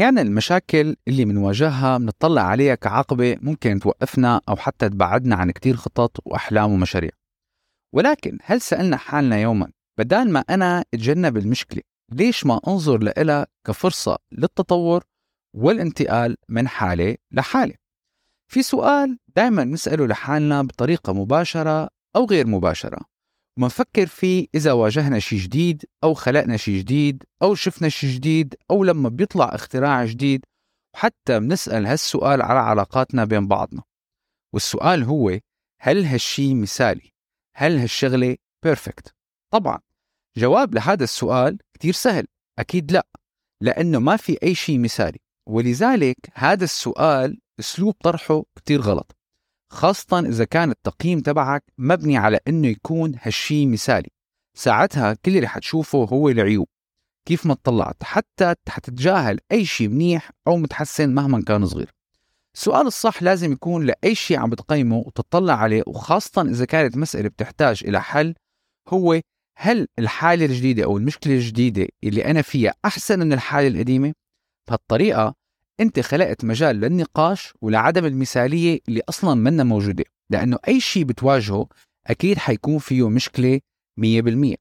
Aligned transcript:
أحيانا 0.00 0.22
المشاكل 0.22 0.96
اللي 1.08 1.24
بنواجهها 1.24 1.98
بنطلع 1.98 2.42
عليها 2.42 2.74
كعقبة 2.74 3.36
ممكن 3.40 3.80
توقفنا 3.80 4.40
أو 4.48 4.56
حتى 4.56 4.88
تبعدنا 4.88 5.36
عن 5.36 5.50
كتير 5.50 5.76
خطط 5.76 6.16
وأحلام 6.24 6.72
ومشاريع. 6.72 7.10
ولكن 7.94 8.38
هل 8.44 8.60
سألنا 8.60 8.96
حالنا 8.96 9.40
يوما 9.40 9.72
بدال 9.98 10.32
ما 10.32 10.44
أنا 10.50 10.84
أتجنب 10.94 11.36
المشكلة 11.36 11.82
ليش 12.12 12.46
ما 12.46 12.60
أنظر 12.68 12.98
لها 12.98 13.46
كفرصة 13.66 14.18
للتطور 14.32 15.04
والانتقال 15.56 16.36
من 16.48 16.68
حالة 16.68 17.16
لحالة؟ 17.32 17.74
في 18.52 18.62
سؤال 18.62 19.18
دائما 19.36 19.64
نسأله 19.64 20.06
لحالنا 20.06 20.62
بطريقة 20.62 21.12
مباشرة 21.12 21.88
أو 22.16 22.24
غير 22.24 22.46
مباشرة. 22.46 23.00
ومنفكر 23.58 24.06
فيه 24.06 24.46
إذا 24.54 24.72
واجهنا 24.72 25.18
شيء 25.18 25.38
جديد 25.38 25.84
أو 26.04 26.14
خلقنا 26.14 26.56
شيء 26.56 26.78
جديد 26.78 27.24
أو 27.42 27.54
شفنا 27.54 27.88
شيء 27.88 28.10
جديد 28.10 28.54
أو 28.70 28.84
لما 28.84 29.08
بيطلع 29.08 29.54
اختراع 29.54 30.04
جديد. 30.04 30.44
وحتى 30.94 31.40
بنسأل 31.40 31.86
هالسؤال 31.86 32.42
على 32.42 32.58
علاقاتنا 32.58 33.24
بين 33.24 33.48
بعضنا. 33.48 33.82
والسؤال 34.54 35.02
هو 35.02 35.38
هل 35.80 36.04
هالشي 36.04 36.54
مثالي؟ 36.54 37.12
هل 37.56 37.78
هالشغلة 37.78 38.36
بيرفكت؟ 38.62 39.14
طبعا 39.52 39.78
جواب 40.36 40.74
لهذا 40.74 41.04
السؤال 41.04 41.58
كتير 41.74 41.92
سهل. 41.92 42.26
أكيد 42.58 42.92
لا 42.92 43.06
لأنه 43.60 43.98
ما 43.98 44.16
في 44.16 44.38
أي 44.42 44.54
شيء 44.54 44.78
مثالي. 44.78 45.18
ولذلك 45.48 46.16
هذا 46.34 46.64
السؤال 46.64 47.40
أسلوب 47.60 47.94
طرحه 47.94 48.42
كتير 48.56 48.80
غلط. 48.80 49.19
خاصة 49.70 50.18
إذا 50.18 50.44
كان 50.44 50.70
التقييم 50.70 51.20
تبعك 51.20 51.64
مبني 51.78 52.16
على 52.16 52.38
إنه 52.48 52.68
يكون 52.68 53.14
هالشي 53.22 53.66
مثالي. 53.66 54.08
ساعتها 54.56 55.14
كل 55.14 55.36
اللي 55.36 55.48
حتشوفه 55.48 56.04
هو 56.04 56.28
العيوب. 56.28 56.66
كيف 57.28 57.46
ما 57.46 57.54
طلعت 57.54 58.02
حتى 58.02 58.54
حتتجاهل 58.68 59.38
أي 59.52 59.64
شيء 59.64 59.88
منيح 59.88 60.30
أو 60.46 60.56
متحسن 60.56 61.14
مهما 61.14 61.42
كان 61.42 61.66
صغير. 61.66 61.90
السؤال 62.54 62.86
الصح 62.86 63.22
لازم 63.22 63.52
يكون 63.52 63.86
لأي 63.86 64.14
شيء 64.14 64.38
عم 64.38 64.50
بتقيمه 64.50 64.96
وتطلع 64.96 65.54
عليه 65.54 65.82
وخاصة 65.86 66.42
إذا 66.42 66.64
كانت 66.64 66.96
مسألة 66.96 67.28
بتحتاج 67.28 67.84
إلى 67.84 68.02
حل 68.02 68.34
هو 68.88 69.20
هل 69.56 69.86
الحالة 69.98 70.44
الجديدة 70.44 70.84
أو 70.84 70.96
المشكلة 70.96 71.34
الجديدة 71.34 71.88
اللي 72.04 72.24
أنا 72.24 72.42
فيها 72.42 72.74
أحسن 72.84 73.18
من 73.18 73.32
الحالة 73.32 73.68
القديمة؟ 73.68 74.12
بهالطريقة 74.68 75.34
أنت 75.80 76.00
خلقت 76.00 76.44
مجال 76.44 76.76
للنقاش 76.76 77.54
ولعدم 77.60 78.04
المثالية 78.04 78.80
اللي 78.88 79.02
أصلا 79.08 79.34
منا 79.34 79.64
موجودة. 79.64 80.04
لأنه 80.30 80.58
أي 80.68 80.80
شيء 80.80 81.04
بتواجهه 81.04 81.66
أكيد 82.06 82.38
حيكون 82.38 82.78
فيه 82.78 83.08
مشكلة 83.08 83.60
100% 84.00 84.54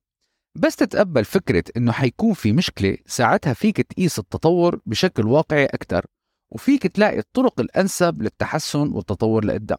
بس 0.58 0.76
تتقبل 0.76 1.26
فكرة 1.26 1.64
إنه 1.78 1.92
حيكون 1.92 2.34
في 2.34 2.52
مشكلة 2.52 2.98
ساعتها 3.06 3.54
فيك 3.54 3.82
تقيس 3.82 4.20
التطور 4.20 4.82
بشكل 4.86 5.28
واقعي 5.28 5.66
أكثر 5.66 6.06
وفيك 6.52 6.88
تلاقي 6.88 7.20
الطرق 7.20 7.60
الأنسب 7.60 8.22
للتحسن 8.22 8.92
والتطور 8.92 9.46
لقدام 9.46 9.78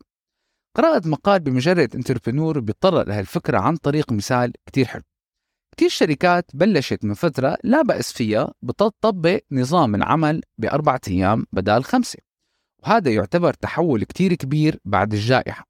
قرأت 0.76 1.06
مقال 1.06 1.40
بمجلة 1.40 1.88
انتربرنور 1.94 2.60
بيتطرق 2.60 3.08
لهالفكرة 3.08 3.58
عن 3.58 3.76
طريق 3.76 4.12
مثال 4.12 4.52
كتير 4.66 4.84
حلو. 4.84 5.02
كتير 5.80 5.88
شركات 5.90 6.50
بلشت 6.54 7.04
من 7.04 7.14
فترة 7.14 7.56
لا 7.64 7.82
بأس 7.82 8.12
فيها 8.12 8.52
بتطبق 8.62 9.40
نظام 9.52 9.94
العمل 9.94 10.42
بأربعة 10.58 11.00
أيام 11.08 11.46
بدال 11.52 11.84
خمسة. 11.84 12.18
وهذا 12.82 13.10
يعتبر 13.10 13.54
تحول 13.54 14.04
كتير 14.04 14.34
كبير 14.34 14.78
بعد 14.84 15.12
الجائحة 15.12 15.64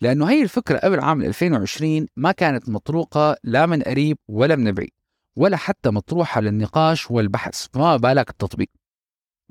لأنه 0.00 0.30
هي 0.30 0.42
الفكرة 0.42 0.78
قبل 0.78 1.00
عام 1.00 1.22
2020 1.22 2.06
ما 2.16 2.32
كانت 2.32 2.68
مطروقة 2.68 3.36
لا 3.44 3.66
من 3.66 3.82
قريب 3.82 4.16
ولا 4.28 4.56
من 4.56 4.72
بعيد 4.72 4.90
ولا 5.36 5.56
حتى 5.56 5.90
مطروحة 5.90 6.40
للنقاش 6.40 7.10
والبحث 7.10 7.66
فما 7.72 7.96
بالك 7.96 8.30
التطبيق 8.30 8.68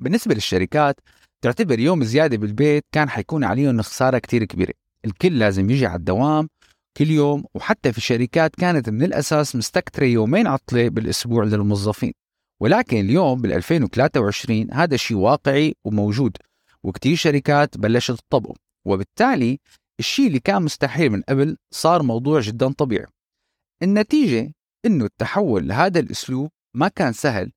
بالنسبة 0.02 0.36
للشركات 0.36 1.00
تعتبر 1.42 1.80
يوم 1.80 2.04
زيادة 2.04 2.38
بالبيت 2.38 2.84
كان 2.92 3.10
حيكون 3.10 3.44
عليهم 3.44 3.82
خسارة 3.82 4.18
كتير 4.18 4.44
كبيرة 4.44 4.74
الكل 5.06 5.40
لازم 5.40 5.70
يجي 5.70 5.86
على 5.86 5.96
الدوام 5.96 6.50
كل 6.98 7.10
يوم 7.12 7.44
وحتى 7.56 7.94
في 7.94 8.02
شركات 8.02 8.56
كانت 8.56 8.90
من 8.90 9.04
الأساس 9.04 9.56
مستكترة 9.56 10.06
يومين 10.06 10.48
عطلة 10.48 10.90
بالأسبوع 10.90 11.44
للموظفين. 11.44 12.14
ولكن 12.62 12.98
اليوم 12.98 13.42
بال 13.42 13.54
2023 13.54 14.68
هذا 14.74 14.98
شيء 14.98 15.18
واقعي 15.18 15.76
وموجود 15.86 16.38
وكتير 16.84 17.16
شركات 17.16 17.78
بلشت 17.78 18.12
تطبقه. 18.12 18.56
وبالتالي 18.88 19.60
الشيء 20.00 20.28
اللي 20.28 20.40
كان 20.40 20.62
مستحيل 20.62 21.10
من 21.10 21.22
قبل 21.22 21.58
صار 21.74 22.04
موضوع 22.04 22.40
جدا 22.40 22.72
طبيعي. 22.74 23.06
النتيجة 23.84 24.54
إنه 24.86 25.06
التحول 25.06 25.68
لهذا 25.68 26.00
الأسلوب 26.00 26.50
ما 26.76 26.88
كان 26.88 27.14
سهل 27.14 27.52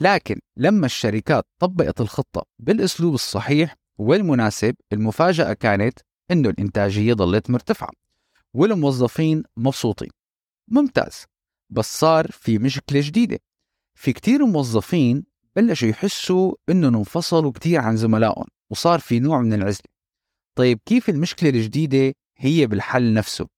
لكن 0.00 0.40
لما 0.56 0.86
الشركات 0.86 1.44
طبقت 1.58 2.00
الخطة 2.00 2.42
بالأسلوب 2.58 3.14
الصحيح 3.14 3.74
والمناسب 3.98 4.74
المفاجأة 4.92 5.52
كانت 5.52 5.98
إنه 6.30 6.48
الإنتاجية 6.48 7.14
ظلت 7.14 7.50
مرتفعة. 7.50 7.90
والموظفين 8.56 9.42
مبسوطين. 9.56 10.10
ممتاز. 10.70 11.24
بس 11.72 11.98
صار 12.00 12.30
في 12.30 12.58
مشكلة 12.58 13.00
جديدة. 13.04 13.38
في 13.98 14.12
كتير 14.12 14.46
موظفين 14.46 15.24
بلشوا 15.56 15.88
يحسوا 15.88 16.54
إنهم 16.68 16.96
انفصلوا 16.96 17.52
كتير 17.52 17.80
عن 17.80 17.96
زملائهم 17.96 18.46
وصار 18.70 18.98
في 18.98 19.20
نوع 19.20 19.40
من 19.40 19.52
العزلة. 19.52 19.86
طيب 20.58 20.80
كيف 20.86 21.08
المشكلة 21.08 21.50
الجديدة 21.50 22.14
هي 22.36 22.66
بالحل 22.66 23.14
نفسه؟ 23.14 23.48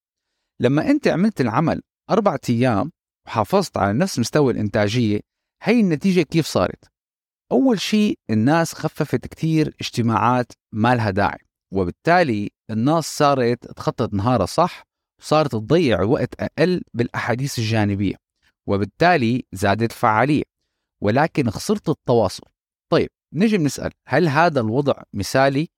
لما 0.59 0.89
أنت 0.91 1.07
عملت 1.07 1.41
العمل 1.41 1.81
أربعة 2.09 2.39
أيام 2.49 2.91
وحافظت 3.27 3.77
على 3.77 3.93
نفس 3.93 4.19
مستوى 4.19 4.53
الإنتاجية 4.53 5.19
هي 5.63 5.79
النتيجة 5.79 6.21
كيف 6.21 6.45
صارت؟ 6.45 6.85
أول 7.51 7.79
شيء 7.79 8.19
الناس 8.29 8.73
خففت 8.73 9.27
كتير 9.27 9.75
اجتماعات 9.81 10.51
ما 10.71 10.95
لها 10.95 11.09
داعي 11.09 11.39
وبالتالي 11.73 12.49
الناس 12.71 13.17
صارت 13.17 13.71
تخطط 13.71 14.13
نهارها 14.13 14.45
صح 14.45 14.83
وصارت 15.19 15.51
تضيع 15.51 16.01
وقت 16.01 16.41
أقل 16.41 16.81
بالأحاديث 16.93 17.59
الجانبية 17.59 18.15
وبالتالي 18.67 19.45
زادت 19.51 19.91
الفعالية 19.91 20.43
ولكن 21.01 21.49
خسرت 21.49 21.89
التواصل. 21.89 22.43
طيب 22.89 23.09
نجي 23.33 23.57
بنسأل 23.57 23.91
هل 24.07 24.27
هذا 24.27 24.59
الوضع 24.61 24.93
مثالي؟ 25.13 25.69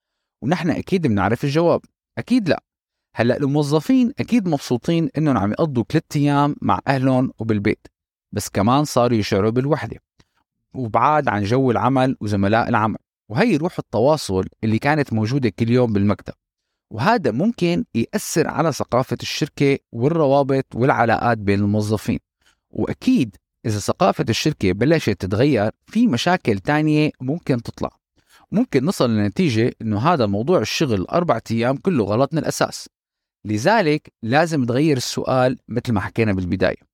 ونحن 0.42 0.70
أكيد 0.70 1.08
بنعرف 1.08 1.44
الجواب. 1.44 1.82
أكيد 2.18 2.50
لا. 2.50 2.64
هلأ 3.16 3.38
الموظفين 3.38 4.14
أكيد 4.20 4.48
مبسوطين 4.48 5.10
إنهم 5.18 5.38
عم 5.38 5.52
يقضوا 5.52 5.84
ثلاث 5.90 6.04
أيام 6.16 6.56
مع 6.62 6.80
أهلهم 6.88 7.34
وبالبيت 7.40 7.88
بس 8.32 8.50
كمان 8.50 8.84
صاروا 8.84 9.18
يشعروا 9.18 9.50
بالوحدة 9.50 9.98
وبعاد 10.74 11.28
عن 11.28 11.44
جو 11.44 11.72
العمل 11.72 12.18
وزملاء 12.22 12.70
العمل 12.70 12.98
وهي 13.30 13.58
روح 13.58 13.80
التواصل 13.80 14.48
اللي 14.64 14.80
كانت 14.80 15.14
موجودة 15.14 15.50
كل 15.50 15.70
يوم 15.70 15.94
بالمكتب. 15.94 16.34
وهذا 16.94 17.32
ممكن 17.32 17.86
يأثر 17.96 18.48
على 18.48 18.72
ثقافة 18.72 19.18
الشركة 19.22 19.78
والروابط 19.92 20.66
والعلاقات 20.76 21.38
بين 21.38 21.60
الموظفين. 21.60 22.20
وأكيد 22.70 23.36
إذا 23.66 23.80
ثقافة 23.80 24.26
الشركة 24.30 24.72
بلشت 24.72 25.10
تتغير 25.10 25.72
في 25.88 26.08
مشاكل 26.08 26.60
تانية 26.60 27.12
ممكن 27.22 27.62
تطلع. 27.64 27.90
ممكن 28.52 28.86
نصل 28.86 29.10
لنتيجة 29.10 29.74
إنه 29.82 30.00
هذا 30.00 30.26
موضوع 30.26 30.60
الشغل 30.60 30.94
الأربع 30.94 31.40
أيام 31.52 31.78
كله 31.78 32.04
غلط 32.04 32.34
من 32.34 32.40
الأساس. 32.40 32.90
لذلك 33.46 34.14
لازم 34.24 34.66
تغير 34.66 34.98
السؤال 34.98 35.60
مثل 35.68 35.94
ما 35.94 36.00
حكينا 36.00 36.34
بالبداية. 36.34 36.94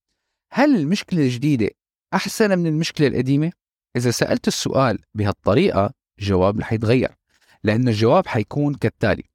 هل 0.52 0.76
المشكلة 0.76 1.22
الجديدة 1.22 1.70
أحسن 2.14 2.60
من 2.60 2.68
المشكلة 2.68 3.08
القديمة؟ 3.08 3.52
إذا 3.96 4.12
سألت 4.12 4.48
السؤال 4.48 5.00
بهالطريقة 5.16 5.94
الجواب 6.20 6.60
رح 6.60 6.74
يتغير 6.74 7.12
لأن 7.64 7.88
الجواب 7.88 8.28
حيكون 8.28 8.74
كالتالي. 8.74 9.29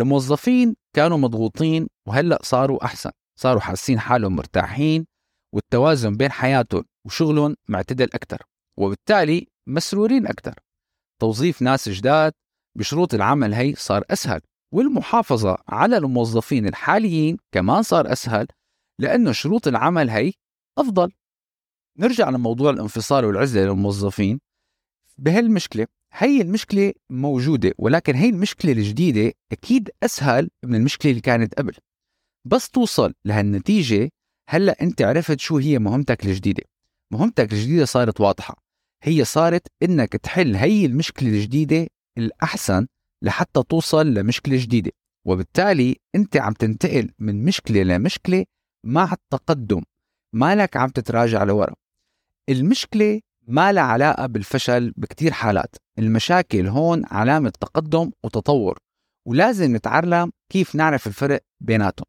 الموظفين 0.00 0.76
كانوا 0.96 1.18
مضغوطين 1.18 1.86
وهلأ 2.08 2.38
صاروا 2.42 2.84
أحسن 2.84 3.10
صاروا 3.40 3.60
حاسين 3.60 3.98
حالهم 4.00 4.36
مرتاحين 4.36 5.06
والتوازن 5.54 6.16
بين 6.16 6.30
حياتهم 6.30 6.84
وشغلهم 7.06 7.56
معتدل 7.68 8.08
أكثر 8.14 8.42
وبالتالي 8.78 9.46
مسرورين 9.68 10.26
أكثر 10.26 10.54
توظيف 11.20 11.62
ناس 11.62 11.88
جداد 11.88 12.32
بشروط 12.78 13.14
العمل 13.14 13.54
هي 13.54 13.74
صار 13.74 14.04
أسهل 14.10 14.40
والمحافظة 14.74 15.58
على 15.68 15.96
الموظفين 15.96 16.66
الحاليين 16.66 17.36
كمان 17.52 17.82
صار 17.82 18.12
أسهل 18.12 18.46
لأنه 19.00 19.32
شروط 19.32 19.68
العمل 19.68 20.10
هي 20.10 20.32
أفضل. 20.78 21.12
نرجع 21.98 22.30
لموضوع 22.30 22.70
الانفصال 22.70 23.24
والعزلة 23.24 23.64
للموظفين. 23.64 24.40
بهالمشكلة 25.20 25.86
هي 26.12 26.40
المشكلة 26.40 26.92
موجودة 27.10 27.72
ولكن 27.78 28.14
هي 28.14 28.28
المشكلة 28.28 28.72
الجديدة 28.72 29.32
أكيد 29.52 29.90
أسهل 30.02 30.50
من 30.64 30.74
المشكلة 30.74 31.10
اللي 31.10 31.20
كانت 31.20 31.54
قبل. 31.54 31.74
بس 32.44 32.70
توصل 32.70 33.14
لهالنتيجة 33.24 34.10
هلأ 34.48 34.82
أنت 34.82 35.02
عرفت 35.02 35.40
شو 35.40 35.58
هي 35.58 35.78
مهمتك 35.78 36.26
الجديدة. 36.26 36.62
مهمتك 37.12 37.52
الجديدة 37.52 37.84
صارت 37.84 38.20
واضحة. 38.20 38.54
هي 39.02 39.24
صارت 39.24 39.66
إنك 39.82 40.12
تحل 40.12 40.56
هي 40.56 40.86
المشكلة 40.86 41.28
الجديدة 41.28 41.86
الأحسن 42.18 42.86
لحتى 43.22 43.62
توصل 43.62 44.06
لمشكلة 44.14 44.56
جديدة. 44.56 44.90
وبالتالي 45.26 45.96
أنت 46.14 46.36
عم 46.36 46.52
تنتقل 46.52 47.10
من 47.18 47.44
مشكلة 47.44 47.82
لمشكلة 47.82 48.44
مع 48.84 49.12
التقدم. 49.12 49.82
مالك 50.32 50.76
عم 50.76 50.88
تتراجع 50.88 51.42
لورا. 51.42 51.74
المشكلة 52.48 53.20
ما 53.50 53.72
لها 53.72 53.82
علاقة 53.82 54.26
بالفشل 54.26 54.92
بكتير 54.96 55.32
حالات. 55.32 55.76
المشاكل 55.98 56.66
هون 56.66 57.02
علامة 57.10 57.50
تقدم 57.60 58.10
وتطور 58.24 58.78
ولازم 59.26 59.76
نتعلم 59.76 60.32
كيف 60.52 60.74
نعرف 60.74 61.06
الفرق 61.06 61.40
بيناتهم. 61.60 62.06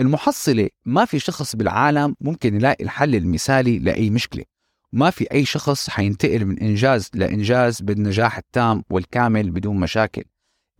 المحصلة 0.00 0.68
ما 0.84 1.04
في 1.04 1.18
شخص 1.18 1.56
بالعالم 1.56 2.16
ممكن 2.20 2.54
يلاقي 2.54 2.84
الحل 2.84 3.14
المثالي 3.14 3.78
لأي 3.78 4.10
مشكلة 4.10 4.44
وما 4.92 5.10
في 5.10 5.32
أي 5.32 5.44
شخص 5.44 5.90
حينتقل 5.90 6.44
من 6.44 6.58
إنجاز 6.58 7.10
لإنجاز 7.14 7.80
بالنجاح 7.82 8.38
التام 8.38 8.84
والكامل 8.90 9.50
بدون 9.50 9.80
مشاكل. 9.80 10.24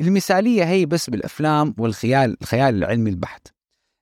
المثالية 0.01 0.65
هي 0.65 0.87
بس 0.87 1.11
بالأفلام 1.11 1.75
والخيال 1.79 2.37
الخيال 2.43 2.75
العلمي 2.75 3.11
البحت. 3.11 3.49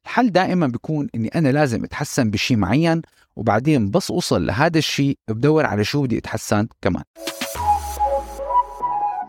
الحل 0.04 0.32
دائما 0.32 0.66
بيكون 0.66 1.08
إني 1.14 1.28
أنا 1.28 1.48
لازم 1.48 1.84
أتحسن 1.84 2.30
بشيء 2.30 2.56
معين 2.56 3.02
وبعدين 3.38 3.90
بس 3.90 4.10
أوصل 4.10 4.46
لهذا 4.46 4.78
الشيء 4.78 5.18
بدور 5.28 5.66
على 5.66 5.84
شو 5.84 6.02
بدي 6.02 6.18
أتحسن 6.18 6.68
كمان. 6.82 7.02